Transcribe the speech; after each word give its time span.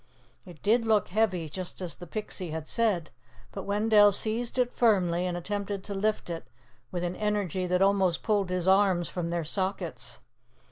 It 0.47 0.63
did 0.63 0.83
look 0.83 1.09
heavy, 1.09 1.47
just 1.47 1.79
as 1.79 1.93
the 1.93 2.07
Pixie 2.07 2.49
had 2.49 2.67
said, 2.67 3.11
but 3.51 3.65
Wendell 3.65 4.11
seized 4.11 4.57
it 4.57 4.73
firmly, 4.73 5.27
and 5.27 5.37
attempted 5.37 5.83
to 5.83 5.93
lift 5.93 6.27
it 6.31 6.47
with 6.91 7.03
an 7.03 7.15
energy 7.15 7.67
that 7.67 7.83
almost 7.83 8.23
pulled 8.23 8.49
his 8.49 8.67
arms 8.67 9.09
from 9.09 9.29
their 9.29 9.43
sockets. 9.43 10.19